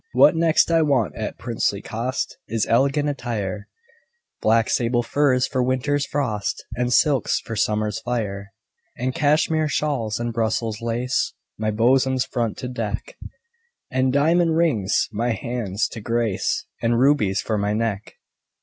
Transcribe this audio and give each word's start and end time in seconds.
What 0.13 0.35
next 0.35 0.71
I 0.71 0.81
want, 0.81 1.15
at 1.15 1.37
princely 1.37 1.79
cost, 1.79 2.39
Is 2.47 2.65
elegant 2.67 3.07
attire: 3.07 3.67
Black 4.41 4.67
sable 4.67 5.03
furs 5.03 5.45
for 5.45 5.61
winter's 5.61 6.07
frost, 6.07 6.65
And 6.75 6.91
silks 6.91 7.39
for 7.39 7.55
summer's 7.55 7.99
fire, 7.99 8.51
And 8.97 9.13
Cashmere 9.13 9.67
shawls, 9.67 10.19
and 10.19 10.33
Brussels 10.33 10.81
lace 10.81 11.35
My 11.59 11.69
bosom's 11.69 12.25
front 12.25 12.57
to 12.57 12.67
deck, 12.67 13.15
And 13.91 14.11
diamond 14.11 14.57
rings 14.57 15.07
my 15.11 15.33
hands 15.33 15.87
to 15.89 16.01
grace, 16.01 16.65
And 16.81 16.97
rubies 16.97 17.43
for 17.43 17.59
my 17.59 17.73
neck. 17.73 18.15